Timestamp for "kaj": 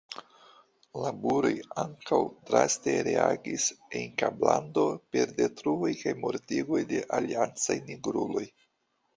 6.01-6.15